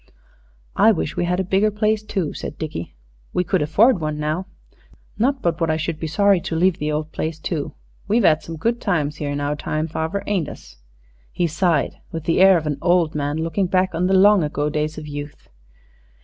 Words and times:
"I 0.75 0.91
wish 0.91 1.15
we 1.15 1.25
had 1.25 1.39
a 1.39 1.43
bigger 1.43 1.69
place, 1.69 2.01
too," 2.01 2.33
said 2.33 2.57
Dickie; 2.57 2.95
"we 3.33 3.43
could 3.43 3.61
afford 3.61 4.01
one 4.01 4.17
now. 4.17 4.47
Not 5.19 5.43
but 5.43 5.61
what 5.61 5.69
I 5.69 5.77
should 5.77 5.99
be 5.99 6.07
sorry 6.07 6.41
to 6.41 6.55
leave 6.55 6.79
the 6.79 6.91
old 6.91 7.11
place, 7.11 7.37
too. 7.37 7.75
We've 8.07 8.25
'ad 8.25 8.41
some 8.41 8.57
good 8.57 8.81
times 8.81 9.17
here 9.17 9.29
in 9.29 9.39
our 9.39 9.55
time, 9.55 9.87
farver, 9.87 10.23
ain't 10.25 10.49
us?" 10.49 10.77
He 11.31 11.45
sighed 11.45 11.97
with 12.11 12.23
the 12.23 12.39
air 12.41 12.57
of 12.57 12.65
an 12.65 12.79
old 12.81 13.13
man 13.13 13.37
looking 13.43 13.67
back 13.67 13.93
on 13.93 14.07
the 14.07 14.15
long 14.15 14.43
ago 14.43 14.69
days 14.71 14.97
of 14.97 15.07
youth. 15.07 15.47